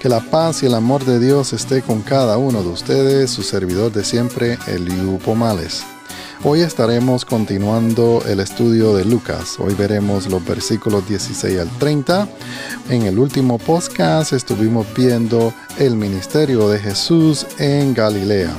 Que 0.00 0.08
la 0.08 0.20
paz 0.20 0.62
y 0.62 0.66
el 0.66 0.74
amor 0.74 1.04
de 1.04 1.18
Dios 1.18 1.52
esté 1.52 1.82
con 1.82 2.02
cada 2.02 2.38
uno 2.38 2.62
de 2.62 2.68
ustedes, 2.68 3.32
su 3.32 3.42
servidor 3.42 3.90
de 3.90 4.04
siempre, 4.04 4.56
Eliu 4.68 5.18
Pomales. 5.18 5.82
Hoy 6.44 6.60
estaremos 6.60 7.24
continuando 7.24 8.22
el 8.28 8.38
estudio 8.38 8.94
de 8.94 9.04
Lucas. 9.04 9.56
Hoy 9.58 9.74
veremos 9.74 10.28
los 10.28 10.44
versículos 10.44 11.08
16 11.08 11.58
al 11.58 11.70
30. 11.78 12.28
En 12.90 13.02
el 13.02 13.18
último 13.18 13.58
podcast 13.58 14.32
estuvimos 14.32 14.86
viendo 14.94 15.52
el 15.80 15.96
ministerio 15.96 16.68
de 16.68 16.78
Jesús 16.78 17.44
en 17.58 17.92
Galilea. 17.92 18.54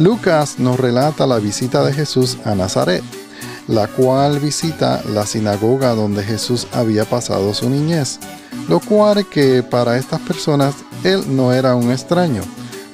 Lucas 0.00 0.58
nos 0.58 0.80
relata 0.80 1.28
la 1.28 1.38
visita 1.38 1.84
de 1.84 1.92
Jesús 1.92 2.38
a 2.44 2.56
Nazaret, 2.56 3.04
la 3.70 3.86
cual 3.86 4.38
visita 4.38 5.02
la 5.14 5.24
sinagoga 5.24 5.94
donde 5.94 6.22
Jesús 6.22 6.66
había 6.72 7.06
pasado 7.06 7.54
su 7.54 7.70
niñez 7.70 8.18
lo 8.70 8.78
cual 8.78 9.26
que 9.26 9.64
para 9.64 9.96
estas 9.96 10.20
personas 10.20 10.76
él 11.02 11.24
no 11.26 11.52
era 11.52 11.74
un 11.74 11.90
extraño, 11.90 12.42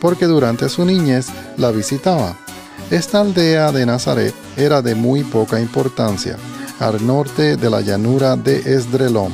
porque 0.01 0.25
durante 0.25 0.71
su 0.71 0.87
niñez 0.87 1.27
la 1.59 1.71
visitaba. 1.71 2.35
Esta 2.91 3.21
aldea 3.21 3.73
de 3.73 3.85
Nazaret 3.85 4.35
era 4.57 4.80
de 4.80 4.95
muy 4.95 5.23
poca 5.23 5.61
importancia, 5.61 6.39
al 6.79 7.07
norte 7.07 7.57
de 7.57 7.69
la 7.69 7.83
llanura 7.83 8.37
de 8.37 8.59
Esdrelón. 8.59 9.33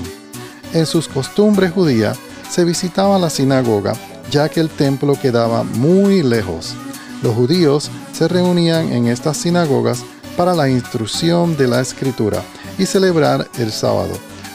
En 0.73 0.85
sus 0.85 1.07
costumbres 1.07 1.73
judías 1.73 2.19
se 2.51 2.65
visitaba 2.65 3.21
la 3.21 3.31
sinagoga, 3.31 3.95
ya 4.31 4.49
que 4.49 4.59
el 4.59 4.69
templo 4.69 5.15
quedaba 5.21 5.63
muy 5.63 6.23
lejos. 6.25 6.75
Los 7.23 7.37
judíos 7.37 7.89
se 8.13 8.27
reunían 8.27 8.91
en 8.93 9.07
estas 9.07 9.37
sinagogas 9.37 10.03
para 10.37 10.55
la 10.55 10.69
instrucción 10.69 11.57
de 11.57 11.69
la 11.69 11.81
escritura 11.81 12.43
y 12.79 12.87
celebrar 12.87 13.49
el 13.59 13.73
sábado 13.73 14.13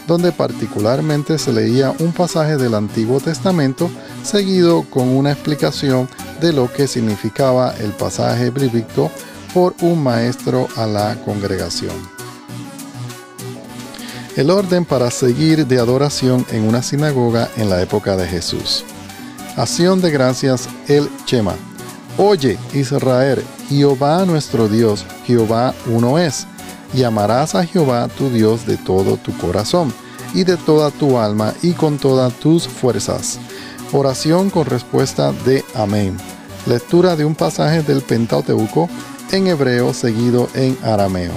donde 0.08 0.31
particularmente 0.31 1.38
se 1.38 1.52
leía 1.52 1.94
un 1.99 2.13
pasaje 2.13 2.58
del 2.58 2.73
Antiguo 2.73 3.20
Testamento 3.20 3.91
seguido 4.23 4.84
con 4.90 5.09
una 5.09 5.34
explicación 5.34 6.09
de 6.40 6.54
lo 6.54 6.71
que 6.71 6.87
significaba 6.87 7.76
el 7.79 7.91
pasaje 7.91 8.49
bíblico 8.49 9.12
por 9.54 9.76
un 9.82 10.02
maestro 10.02 10.68
a 10.77 10.87
la 10.87 11.15
congregación. 11.26 11.93
El 14.37 14.49
orden 14.49 14.85
para 14.85 15.12
seguir 15.12 15.65
de 15.65 15.80
adoración 15.80 16.46
en 16.52 16.63
una 16.63 16.82
sinagoga 16.82 17.49
en 17.57 17.70
la 17.70 17.82
época 17.82 18.15
de 18.15 18.27
Jesús. 18.27 18.85
Acción 19.57 19.99
de 19.99 20.12
gracias 20.12 20.70
el 20.87 21.09
Chema. 21.26 21.55
Oye, 22.20 22.57
Israel, 22.73 23.43
Jehová 23.70 24.26
nuestro 24.26 24.68
Dios, 24.68 25.05
Jehová 25.27 25.76
uno 25.85 26.18
es 26.18 26.48
y 26.91 27.04
amarás 27.04 27.54
a 27.54 27.63
Jehová 27.63 28.07
tu 28.07 28.32
Dios 28.32 28.65
de 28.65 28.76
todo 28.76 29.18
tu 29.18 29.37
corazón 29.37 29.93
y 30.34 30.43
de 30.43 30.57
toda 30.57 30.90
tu 30.90 31.20
alma 31.20 31.54
y 31.62 31.74
con 31.74 31.99
todas 31.99 32.34
tus 32.34 32.68
fuerzas. 32.68 33.40
Oración 33.91 34.49
con 34.49 34.65
respuesta 34.65 35.32
de 35.46 35.63
Amén. 35.76 36.18
Lectura 36.65 37.15
de 37.15 37.24
un 37.24 37.35
pasaje 37.35 37.84
del 37.84 38.01
Pentateuco 38.01 38.90
en 39.31 39.46
hebreo 39.46 39.93
seguido 39.93 40.49
en 40.55 40.76
arameo. 40.81 41.34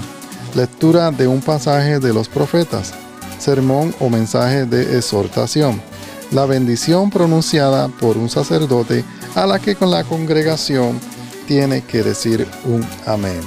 Lectura 0.54 1.10
de 1.10 1.26
un 1.26 1.42
pasaje 1.42 2.00
de 2.00 2.14
los 2.14 2.30
profetas. 2.30 2.94
Sermón 3.38 3.94
o 4.00 4.08
mensaje 4.08 4.64
de 4.64 4.96
exhortación. 4.96 5.82
La 6.32 6.46
bendición 6.46 7.10
pronunciada 7.10 7.88
por 7.88 8.16
un 8.16 8.30
sacerdote 8.30 9.04
a 9.34 9.46
la 9.46 9.58
que 9.58 9.74
con 9.74 9.90
la 9.90 10.04
congregación 10.04 10.98
tiene 11.46 11.82
que 11.82 12.02
decir 12.02 12.46
un 12.64 12.86
amén. 13.06 13.40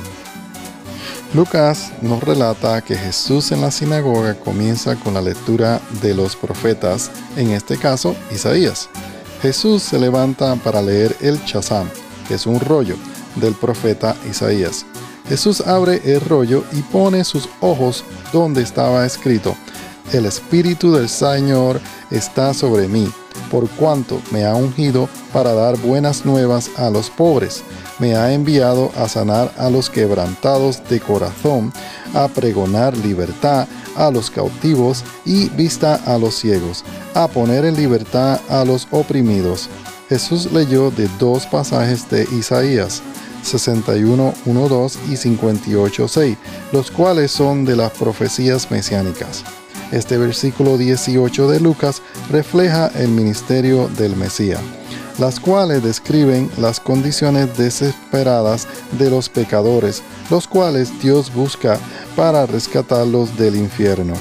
Lucas 1.34 1.92
nos 2.02 2.22
relata 2.22 2.82
que 2.82 2.96
Jesús 2.96 3.52
en 3.52 3.62
la 3.62 3.72
sinagoga 3.72 4.36
comienza 4.36 4.96
con 4.96 5.16
la 5.16 5.22
lectura 5.22 5.82
de 6.02 6.14
los 6.14 6.36
profetas, 6.36 7.10
en 7.36 7.52
este 7.52 7.78
caso 7.78 8.16
Isaías. 8.32 8.88
Jesús 9.42 9.82
se 9.82 9.98
levanta 9.98 10.56
para 10.58 10.82
leer 10.82 11.16
el 11.22 11.44
chazam, 11.44 11.90
que 12.28 12.36
es 12.36 12.46
un 12.46 12.60
rollo 12.60 12.96
del 13.36 13.56
profeta 13.56 14.16
Isaías. 14.30 14.86
Jesús 15.28 15.62
abre 15.62 16.02
el 16.06 16.22
rollo 16.22 16.64
y 16.72 16.82
pone 16.82 17.24
sus 17.24 17.50
ojos 17.62 18.04
donde 18.32 18.62
estaba 18.62 19.06
escrito, 19.06 19.56
El 20.12 20.26
Espíritu 20.26 20.92
del 20.92 21.10
Señor 21.10 21.82
está 22.12 22.54
sobre 22.54 22.88
mí, 22.88 23.10
por 23.54 23.70
cuanto 23.70 24.20
me 24.32 24.46
ha 24.46 24.56
ungido 24.56 25.08
para 25.32 25.54
dar 25.54 25.78
buenas 25.78 26.26
nuevas 26.26 26.72
a 26.76 26.90
los 26.90 27.12
pobres 27.12 27.64
me 28.00 28.16
ha 28.16 28.34
enviado 28.34 28.92
a 28.98 29.08
sanar 29.08 29.54
a 29.58 29.70
los 29.70 29.90
quebrantados 29.90 30.82
de 30.90 31.00
corazón, 31.00 31.72
a 32.14 32.28
pregonar 32.28 32.98
libertad 32.98 33.68
a 33.96 34.10
los 34.10 34.32
cautivos 34.32 35.04
y 35.26 35.50
vista 35.50 35.96
a 36.06 36.18
los 36.18 36.36
ciegos, 36.36 36.84
a 37.14 37.28
poner 37.28 37.66
en 37.66 37.76
libertad 37.76 38.40
a 38.50 38.66
los 38.66 38.88
oprimidos. 38.92 39.70
Jesús 40.10 40.52
leyó 40.52 40.92
de 40.92 41.08
dos 41.20 41.46
pasajes 41.46 42.10
de 42.10 42.28
Isaías, 42.38 43.02
61, 43.44 44.34
2 44.46 45.00
y 45.10 45.18
58, 45.18 46.08
6, 46.08 46.38
los 46.72 46.92
cuales 46.92 47.32
son 47.32 47.66
de 47.66 47.76
las 47.76 47.92
profecías 47.92 48.70
mesiánicas. 48.72 49.44
Este 49.94 50.18
versículo 50.18 50.78
18 50.78 51.48
de 51.50 51.60
Lucas 51.60 52.02
refleja 52.32 52.92
el 52.96 53.10
ministerio 53.10 53.88
del 53.90 54.16
Mesías 54.16 54.60
las 55.20 55.40
cuales 55.40 55.84
describen 55.84 56.50
las 56.58 56.80
condiciones 56.80 57.56
desesperadas 57.56 58.68
de 58.98 59.12
los 59.12 59.30
pecadores, 59.30 60.02
los 60.32 60.48
cuales 60.48 60.92
Dios 61.02 61.34
busca 61.34 61.78
para 62.16 62.48
rescatarlos 62.48 63.38
del 63.38 63.56
infierno. 63.56 64.14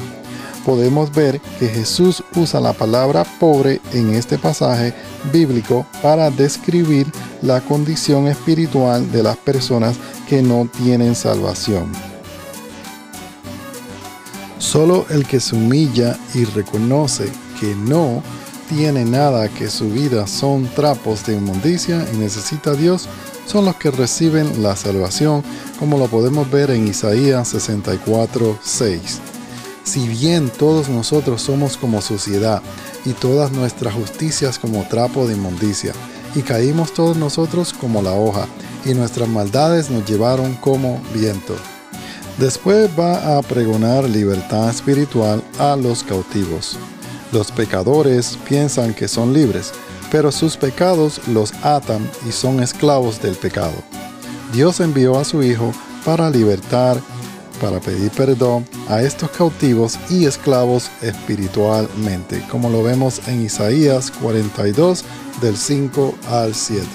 Podemos 0.66 1.12
ver 1.12 1.40
que 1.58 1.66
Jesús 1.66 2.22
usa 2.36 2.60
la 2.60 2.72
palabra 2.72 3.24
pobre 3.40 3.80
en 3.92 4.14
este 4.14 4.38
pasaje 4.38 4.94
bíblico 5.32 5.86
para 6.02 6.30
describir 6.30 7.06
la 7.40 7.60
condición 7.60 8.28
espiritual 8.28 9.10
de 9.10 9.22
las 9.24 9.36
personas 9.38 9.96
que 10.28 10.40
no 10.40 10.68
tienen 10.78 11.16
salvación. 11.16 12.11
Solo 14.62 15.06
el 15.10 15.26
que 15.26 15.40
se 15.40 15.56
humilla 15.56 16.16
y 16.34 16.44
reconoce 16.44 17.28
que 17.58 17.74
no 17.74 18.22
tiene 18.68 19.04
nada, 19.04 19.48
que 19.48 19.68
su 19.68 19.90
vida 19.90 20.28
son 20.28 20.66
trapos 20.68 21.26
de 21.26 21.34
inmundicia 21.34 22.06
y 22.14 22.16
necesita 22.16 22.70
a 22.70 22.74
Dios, 22.74 23.08
son 23.44 23.64
los 23.64 23.74
que 23.74 23.90
reciben 23.90 24.62
la 24.62 24.76
salvación, 24.76 25.42
como 25.80 25.98
lo 25.98 26.06
podemos 26.06 26.48
ver 26.48 26.70
en 26.70 26.86
Isaías 26.86 27.48
64, 27.48 28.56
6. 28.62 29.00
Si 29.82 30.06
bien 30.06 30.48
todos 30.48 30.88
nosotros 30.88 31.42
somos 31.42 31.76
como 31.76 32.00
sociedad 32.00 32.62
y 33.04 33.14
todas 33.14 33.50
nuestras 33.50 33.94
justicias 33.94 34.60
como 34.60 34.86
trapo 34.88 35.26
de 35.26 35.34
inmundicia, 35.34 35.92
y 36.36 36.42
caímos 36.42 36.94
todos 36.94 37.16
nosotros 37.16 37.72
como 37.72 38.00
la 38.00 38.12
hoja, 38.12 38.46
y 38.84 38.94
nuestras 38.94 39.28
maldades 39.28 39.90
nos 39.90 40.08
llevaron 40.08 40.54
como 40.54 41.02
viento. 41.12 41.56
Después 42.38 42.90
va 42.98 43.36
a 43.36 43.42
pregonar 43.42 44.08
libertad 44.08 44.70
espiritual 44.70 45.42
a 45.58 45.76
los 45.76 46.02
cautivos. 46.02 46.78
Los 47.30 47.52
pecadores 47.52 48.38
piensan 48.48 48.94
que 48.94 49.06
son 49.06 49.32
libres, 49.32 49.72
pero 50.10 50.32
sus 50.32 50.56
pecados 50.56 51.20
los 51.28 51.52
atan 51.62 52.08
y 52.28 52.32
son 52.32 52.62
esclavos 52.62 53.20
del 53.20 53.34
pecado. 53.34 53.74
Dios 54.52 54.80
envió 54.80 55.18
a 55.18 55.24
su 55.24 55.42
Hijo 55.42 55.72
para 56.04 56.30
libertar, 56.30 57.00
para 57.60 57.80
pedir 57.80 58.10
perdón 58.10 58.66
a 58.88 59.02
estos 59.02 59.30
cautivos 59.30 59.98
y 60.10 60.24
esclavos 60.24 60.90
espiritualmente, 61.00 62.44
como 62.50 62.70
lo 62.70 62.82
vemos 62.82 63.20
en 63.28 63.42
Isaías 63.42 64.10
42 64.10 65.04
del 65.40 65.56
5 65.56 66.14
al 66.28 66.54
7. 66.54 66.86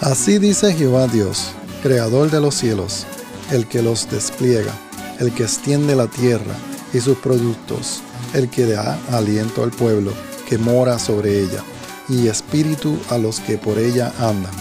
Así 0.00 0.38
dice 0.38 0.74
Jehová 0.74 1.06
Dios, 1.06 1.52
creador 1.82 2.30
de 2.30 2.40
los 2.40 2.54
cielos, 2.54 3.06
el 3.50 3.66
que 3.66 3.82
los 3.82 4.10
despliega, 4.10 4.72
el 5.20 5.32
que 5.32 5.44
extiende 5.44 5.96
la 5.96 6.06
tierra 6.06 6.54
y 6.92 7.00
sus 7.00 7.18
productos 7.18 8.02
el 8.34 8.48
que 8.50 8.66
da 8.66 8.98
aliento 9.12 9.62
al 9.62 9.70
pueblo 9.70 10.12
que 10.48 10.58
mora 10.58 10.98
sobre 10.98 11.40
ella, 11.40 11.62
y 12.08 12.28
espíritu 12.28 12.96
a 13.10 13.18
los 13.18 13.40
que 13.40 13.58
por 13.58 13.78
ella 13.78 14.12
andan. 14.18 14.52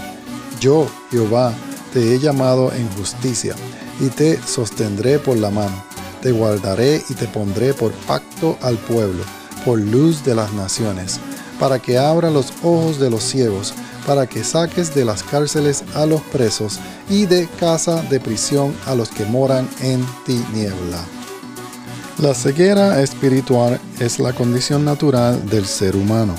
Yo, 0.60 0.88
Jehová, 1.12 1.54
te 1.94 2.16
he 2.16 2.20
llamado 2.20 2.72
en 2.74 2.90
justicia, 2.92 3.56
y 4.00 4.08
te 4.08 4.42
sostendré 4.42 5.20
por 5.20 5.38
la 5.38 5.52
mano, 5.52 5.84
te 6.22 6.32
guardaré 6.32 7.04
y 7.08 7.14
te 7.14 7.28
pondré 7.28 7.74
por 7.74 7.92
pacto 7.92 8.58
al 8.62 8.78
pueblo, 8.78 9.24
por 9.64 9.80
luz 9.80 10.24
de 10.24 10.36
las 10.36 10.52
naciones, 10.54 11.20
para 11.60 11.80
que 11.80 11.98
abra 11.98 12.32
los 12.32 12.52
ojos 12.64 13.00
de 13.00 13.10
los 13.10 13.24
ciegos, 13.24 13.74
para 14.06 14.28
que 14.28 14.44
saques 14.44 14.94
de 14.94 15.06
las 15.06 15.24
cárceles 15.24 15.84
a 15.94 16.06
los 16.06 16.22
presos, 16.22 16.80
y 17.10 17.26
de 17.26 17.48
casa 17.60 18.02
de 18.04 18.20
prisión 18.20 18.76
a 18.86 18.96
los 18.96 19.10
que 19.10 19.26
moran 19.26 19.70
en 19.82 20.06
tiniebla. 20.26 21.04
La 22.18 22.34
ceguera 22.34 23.02
espiritual 23.02 23.80
es 24.00 24.20
la 24.20 24.32
condición 24.34 24.86
natural 24.86 25.48
del 25.50 25.66
ser 25.66 25.96
humano 25.96 26.34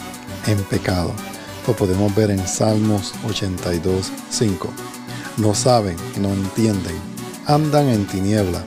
en 0.47 0.57
pecado. 0.65 1.13
Lo 1.67 1.77
podemos 1.77 2.15
ver 2.15 2.31
en 2.31 2.47
Salmos 2.47 3.13
82, 3.29 4.11
5. 4.31 4.73
No 5.37 5.55
saben, 5.55 5.97
no 6.19 6.33
entienden, 6.33 6.97
andan 7.47 7.89
en 7.89 8.07
tiniebla, 8.07 8.65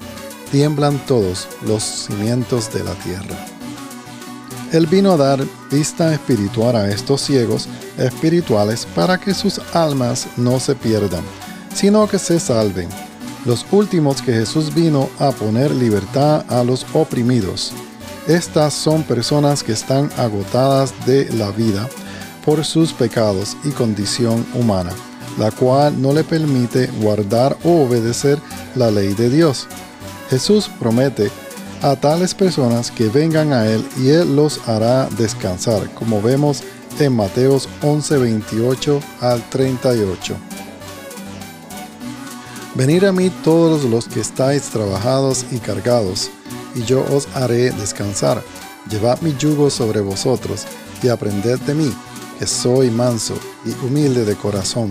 tiemblan 0.52 1.04
todos 1.08 1.48
los 1.66 1.82
cimientos 1.84 2.72
de 2.72 2.84
la 2.84 2.94
tierra. 2.96 3.46
Él 4.72 4.86
vino 4.86 5.14
a 5.14 5.18
dar 5.18 5.44
vista 5.72 6.14
espiritual 6.14 6.76
a 6.76 6.90
estos 6.90 7.22
ciegos 7.22 7.68
espirituales 8.00 8.88
para 8.96 9.20
que 9.20 9.34
sus 9.34 9.60
almas 9.74 10.28
no 10.38 10.60
se 10.60 10.76
pierdan, 10.76 11.24
sino 11.74 12.08
que 12.08 12.20
se 12.20 12.40
salven. 12.40 12.90
Los 13.46 13.66
últimos 13.72 14.22
que 14.22 14.34
Jesús 14.34 14.74
vino 14.74 15.10
a 15.20 15.32
poner 15.32 15.72
libertad 15.72 16.44
a 16.50 16.64
los 16.64 16.86
oprimidos. 16.94 17.72
Estas 18.28 18.74
son 18.74 19.04
personas 19.04 19.64
que 19.64 19.72
están 19.72 20.10
agotadas 20.18 20.94
de 21.06 21.32
la 21.34 21.52
vida 21.52 21.88
por 22.46 22.66
sus 22.66 22.94
pecados 22.94 23.56
y 23.64 23.70
condición 23.70 24.46
humana, 24.54 24.92
la 25.38 25.52
cual 25.52 26.02
no 26.02 26.14
le 26.14 26.24
permite 26.24 26.88
guardar 27.02 27.58
o 27.64 27.84
obedecer 27.84 28.40
la 28.76 28.92
ley 28.92 29.14
de 29.14 29.30
Dios. 29.30 29.68
Jesús 30.30 30.70
promete 30.80 31.32
a 31.82 31.96
tales 31.96 32.36
personas 32.36 32.92
que 32.92 33.08
vengan 33.08 33.54
a 33.54 33.68
Él 33.68 33.86
y 33.98 34.10
Él 34.10 34.36
los 34.36 34.68
hará 34.68 35.08
descansar, 35.18 35.90
como 35.94 36.22
vemos 36.22 36.64
en 37.00 37.16
Mateos 37.16 37.68
11, 37.82 38.18
28 38.18 39.00
al 39.22 39.50
38. 39.50 40.36
Venid 42.76 43.04
a 43.04 43.12
mí 43.12 43.30
todos 43.44 43.84
los 43.84 44.08
que 44.08 44.20
estáis 44.20 44.64
trabajados 44.64 45.46
y 45.52 45.58
cargados, 45.58 46.30
y 46.76 46.84
yo 46.84 47.06
os 47.12 47.28
haré 47.36 47.72
descansar. 47.72 48.44
Llevad 48.90 49.22
mi 49.22 49.36
yugo 49.38 49.70
sobre 49.70 50.02
vosotros, 50.02 50.66
y 51.02 51.08
aprended 51.10 51.60
de 51.60 51.74
mí, 51.74 51.94
que 52.38 52.48
soy 52.48 52.90
manso 52.90 53.36
y 53.66 53.72
humilde 53.86 54.26
de 54.26 54.36
corazón, 54.36 54.90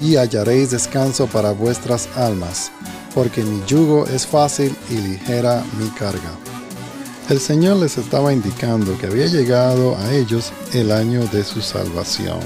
y 0.00 0.16
hallaréis 0.16 0.70
descanso 0.70 1.26
para 1.26 1.52
vuestras 1.52 2.08
almas 2.16 2.70
porque 3.14 3.44
mi 3.44 3.64
yugo 3.66 4.06
es 4.06 4.26
fácil 4.26 4.76
y 4.90 4.96
ligera 4.96 5.64
mi 5.78 5.88
carga. 5.90 6.53
El 7.28 7.40
Señor 7.40 7.78
les 7.78 7.96
estaba 7.96 8.34
indicando 8.34 8.98
que 8.98 9.06
había 9.06 9.26
llegado 9.26 9.96
a 9.96 10.12
ellos 10.12 10.52
el 10.74 10.92
año 10.92 11.26
de 11.28 11.42
su 11.42 11.62
salvación. 11.62 12.40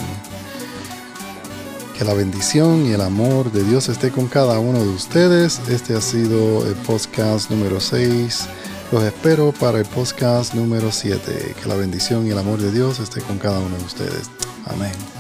Que 1.96 2.04
la 2.04 2.14
bendición 2.14 2.86
y 2.86 2.92
el 2.92 3.00
amor 3.00 3.50
de 3.50 3.64
Dios 3.64 3.88
esté 3.88 4.12
con 4.12 4.28
cada 4.28 4.60
uno 4.60 4.78
de 4.78 4.88
ustedes. 4.88 5.60
Este 5.69 5.96
ha 5.96 6.00
sido 6.00 6.64
el 6.64 6.75
podcast 6.75 7.50
número 7.50 7.80
6. 7.80 8.46
Los 8.92 9.02
espero 9.02 9.52
para 9.52 9.80
el 9.80 9.84
podcast 9.84 10.54
número 10.54 10.92
7. 10.92 11.56
Que 11.60 11.69
la 11.69 11.75
bendición 11.75 12.28
y 12.28 12.30
el 12.30 12.38
amor 12.38 12.60
de 12.60 12.70
Dios 12.70 13.00
esté 13.00 13.20
con 13.20 13.38
cada 13.38 13.58
uno 13.58 13.76
de 13.76 13.84
ustedes. 13.84 14.30
Amén. 14.66 15.18